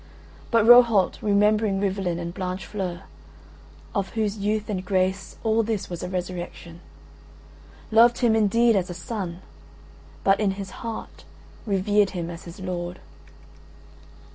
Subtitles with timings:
[0.49, 3.03] But Rohalt remembering Rivalen and Blanchefleur
[3.93, 6.79] (of whose youth and grace all this was a resurrection)
[7.91, 9.43] loved him indeed as a son,
[10.23, 11.23] but in his heart
[11.67, 12.99] revered him as his lord.